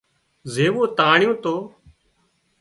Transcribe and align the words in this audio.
زيوون 0.53 0.87
تانڻيون 0.97 1.33
تو 1.43 1.55